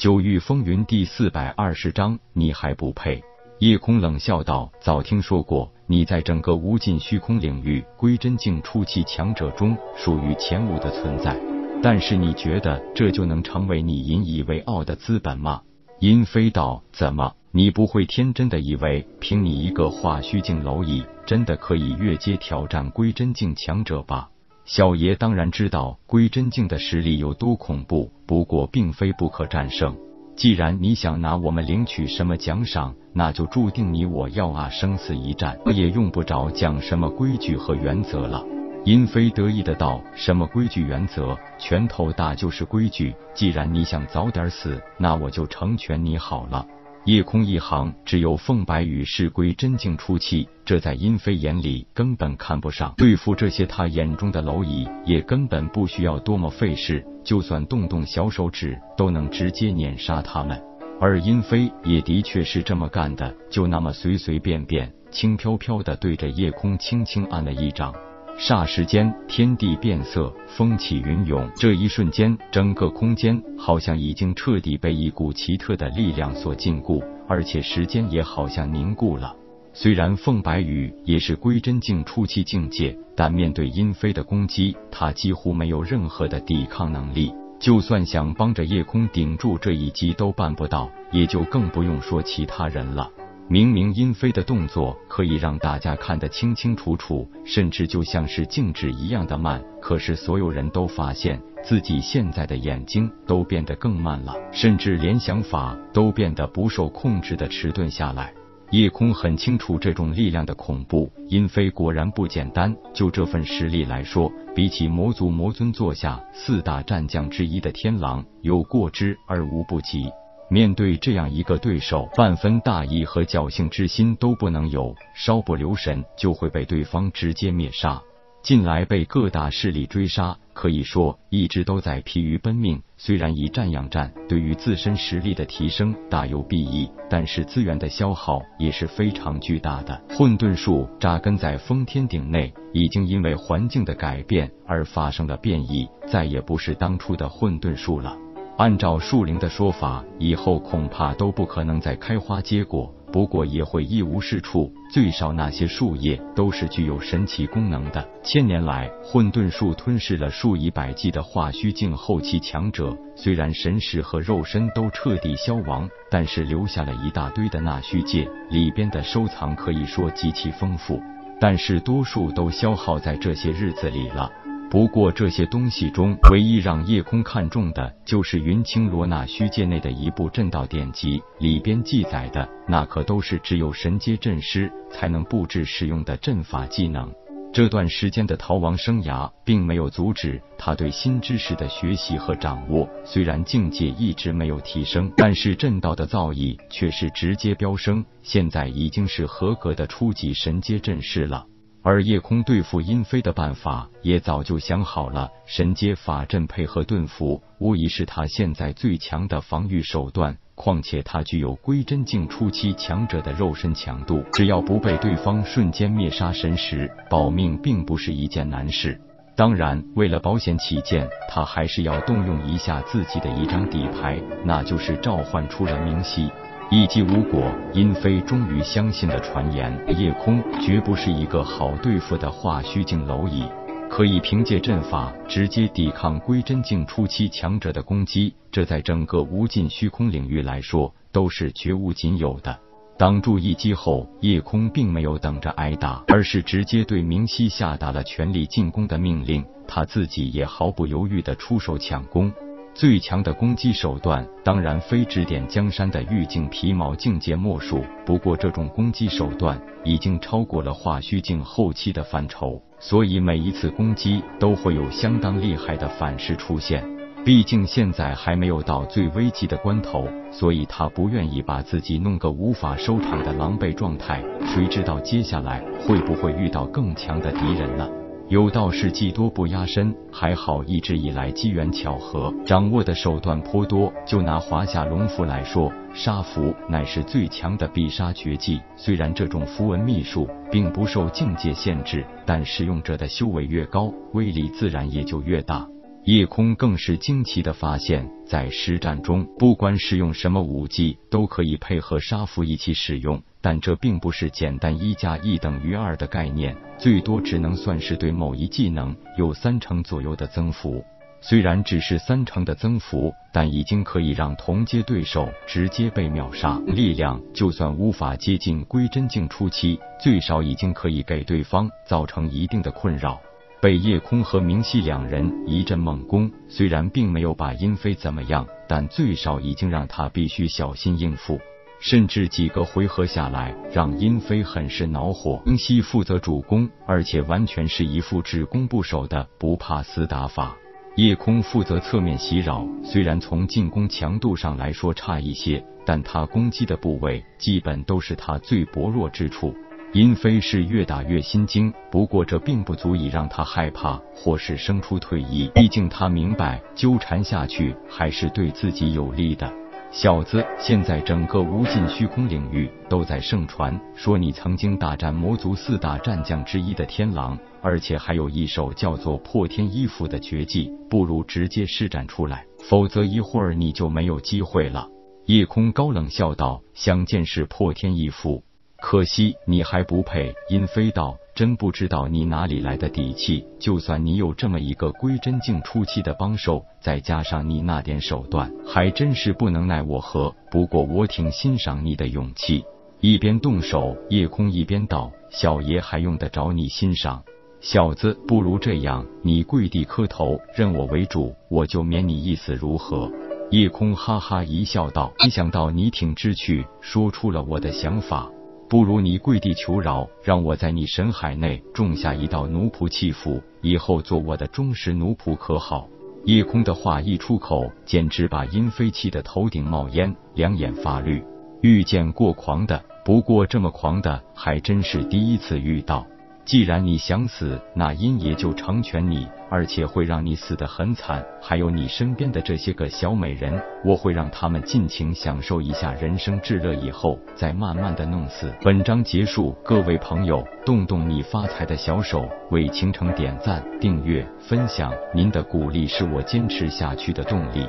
[0.00, 3.22] 九域风云第四百二十章，你还不配。
[3.58, 11.38] 夜空冷笑道：“早听说过，你在整个无尽虚空领域归真境初期强者中属于前五的存在，
[11.82, 15.60] 但是你觉得这就能成为你引以为傲的资本吗？”
[16.00, 24.30] 殷飞道：“怎么，你不会天真的以为凭你一个化虚境蝼蚁，真的可以越阶挑战归真境强者吧？”
[24.64, 29.96] 小爷当然知道归真境的实力有多恐怖，不过并非不可战胜。
[30.36, 38.44] 既然你想拿我们领取什么奖赏，那就注定你我要啊生死一战，也用不着讲什么规矩和原则了。
[38.84, 41.36] 殷飞得意的道：“什么规矩原则？
[41.58, 43.14] 拳头大就是规矩。
[43.34, 46.66] 既然你想早点死，那我就成全你好了。”
[47.06, 52.92] 夜空一行只有凤白羽是归真境初期，这在殷飞眼里根本看不上。
[52.98, 60.62] 对付这些他眼中的蝼蚁，也根本不需要多么费事，就算动动小手指，都能直接碾杀他们。
[61.00, 67.94] 而殷飞也的确是这么干的，就那么随随便便、轻飘飘的对着夜空轻轻按了一掌。
[68.40, 71.46] 霎时间，天地变色，风起云涌。
[71.56, 79.36] 这一瞬间，整个空间好像已经彻底被一股奇特的力量所禁锢，而且时间也好像凝固了。
[79.74, 87.30] 虽然凤白羽也是归真境初期境界，但面对殷飞的攻击，他几乎没有任何的抵抗能力。
[87.58, 93.10] 就算想帮着夜空顶住这一击都办不到，也就更不用说其他人了。
[93.52, 108.32] 明明殷飞的动作可以让大家看得清清楚楚，甚至就像是静止一样的慢，可是所有人都发现自己现在的眼睛都变得更慢了，甚至连想法都变得不受控制的迟钝下来。
[108.70, 112.72] 夜空很清楚这种力量的恐怖，殷飞果然不简单。
[112.94, 120.08] 就这份实力来说，比起魔族魔尊座下四大战将之一的天狼，有过之而无不及。
[120.50, 128.02] 面对这样一个对手，半分大意和侥幸之心都不能有，稍不留神就会被对方直接灭杀。
[128.42, 132.82] 近来被各大势力追杀，可以说一直都在疲于奔命。
[132.96, 140.02] 虽然以战养战，对于自身实力的提升大有裨益，但是资源的消耗也是非常巨大的。
[140.08, 148.16] 混沌树扎根在封天顶内，已经因为环境的改变而发生了变异，再也不是当初的混沌树了。
[148.60, 154.70] 按照树灵的说法，以后恐怕都不可能再开花结果，不过也会一无是处。
[154.92, 158.06] 最少那些树叶都是具有神奇功能的。
[158.22, 171.00] 千年来，混沌树吞噬了数以百计的化虚境后期强者，虽然神识和肉身都彻底消亡，但是留下了一大堆的纳虚界，里边的收藏可以说极其丰富。
[171.40, 174.30] 但是多数都消耗在这些日子里了。
[174.70, 187.12] 不过这些东西中，唯一让夜空看中的就是云清罗那虚界内的一部阵道典籍，里边记载的那可都是只有神阶阵师才能布置使用的阵法技能。
[187.52, 192.88] 这段时间的逃亡生涯，并没有阻止他对新知识的学习和掌握。
[193.04, 201.44] 虽然境界一直没有提升，但是阵道的造诣却是直接飙升，现在已经是合格的初级神阶阵师了。
[201.82, 210.36] 而夜空对付阴飞的办法也早就想好了，神阶法阵配合盾符，无疑是他现在最强的防御手段。
[210.54, 219.00] 况且他具有归真境初期强者的肉身强度，只要不被对方瞬间灭杀神识，保命并不是一件难事。
[219.34, 226.30] 当然，为了保险起见，他还是要动用一下自己的一张底牌，那就是召唤出了明熙。
[226.72, 233.44] 一击无果，殷飞终于相信了传言，夜空绝不是一个好对付的化虚境蝼蚁，
[233.90, 242.56] 可以凭借阵法直接抵抗归真境初期强者的攻击，这在整个无尽虚空领域来说都是绝无仅有的。
[242.96, 252.32] 挡住一击后，夜空并没有等着挨打，而是直接对明熙下达了全力进攻的命令，他自己也毫不犹豫的出手抢攻。
[252.74, 257.84] 最强的攻击手段，当然非指点江山的玉净皮毛境界莫属。
[258.06, 266.82] 不过，这种攻击手段已经超过了化虚境后期的范畴，所以每一次攻击都会有相当厉害的反噬出现。
[267.22, 274.24] 毕竟现在还没有到最危急的关头，所以他不愿意把自己弄个无法收场的狼狈状态。
[274.46, 277.86] 谁知道接下来会不会遇到更强的敌人呢？
[278.30, 283.92] 有道是技多不压身，还好一直以来机缘巧合，掌握的手段颇多。
[284.06, 288.60] 就拿华夏龙符来说，杀符乃是最强的必杀绝技。
[288.76, 295.66] 虽然这种符文秘术并不受境界限制，但使用者的修为越高，威力自然也就越大。
[296.04, 303.20] 夜空更是惊奇的发现，在实战中，不管使用什么武技，都可以配合杀符一起使用。
[303.42, 310.84] 但这并不是简单一加一等于二的概念，最多只能算是对某一技能有三成左右的增幅。
[311.22, 316.58] 虽然只是三成的增幅，但已经可以让同阶对手直接被秒杀。
[316.66, 323.20] 力量就算无法接近归真境初期，最少已经可以给对方造成一定的困扰。
[323.60, 331.38] 被叶空和明熙两人一阵猛攻，虽然并没有把殷飞怎么样，但最少已经让他必须小心应付。
[331.80, 335.42] 甚至几个回合下来，让殷飞很是恼火。
[335.44, 340.54] 明熙负责主攻，而且完全是一副只攻不守的不怕死打法。
[340.96, 349.54] 夜空负责侧面袭扰，虽然从进攻强度上来说差一些，但他攻击的部位基本都是他最薄弱之处。
[349.92, 355.50] 殷飞是越打越心惊，不过这并不足以让他害怕或是生出退意。
[355.54, 359.52] 毕竟他明白，纠缠下去还是对自己有利的。
[359.92, 374.86] 小子，现在整个无尽虚空领域都在盛传，说你曾经大战魔族四大战将之一的天狼，而且还有一手叫做破天衣符的绝技，不如直接施展出来，否则一会儿你就没有机会了。
[375.26, 378.44] 夜空高冷笑道：“想见识破天衣符。”
[378.80, 380.32] 可惜你还不配。
[380.48, 383.46] 殷飞道：“真不知道你哪里来的底气。
[383.58, 390.34] 就算你有这么一个归真境初期的帮手，再加上你那点手段，还真是不能奈我何。
[390.50, 392.62] 不过我挺欣赏你的勇气。”
[393.00, 397.22] 一边动手，夜空一边道：“小爷还用得着你欣赏？
[397.62, 403.10] 小子，不如这样，你跪地磕头，认我为主，我就免你一死，如何？”
[403.50, 408.30] 夜空哈哈一笑道：“没想到你挺知趣，说出了我的想法。”
[408.70, 415.88] 不如你跪地求饶，让我在你神海内种下一道奴仆契符，以后做我的忠实奴仆，可好？
[416.24, 421.20] 叶空的话一出口，简直把殷飞气得头顶冒烟，两眼发绿。
[421.62, 426.06] 遇见过狂的，不过这么狂的还真是第一次遇到。
[426.50, 431.24] 既然你想死，那阴爷就成全你，而且会让你死得很惨。
[431.40, 438.52] 还有你身边的这些个小美人，我会让他们尽情享受一下人生至乐，以后再慢慢的弄死。
[438.62, 447.64] 本章结束，各位朋友，动动你发财的小手，为倾城点赞、订阅、分享，您的鼓励是我坚持下去的动力。